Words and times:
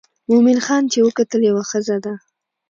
مومن 0.29 0.57
خان 0.65 0.83
چې 0.91 0.99
وکتل 1.07 1.41
یوه 1.49 1.63
ښځه 1.69 1.97
ده. 2.05 2.13